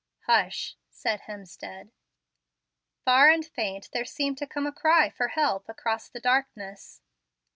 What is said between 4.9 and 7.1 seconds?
for help across the darkness.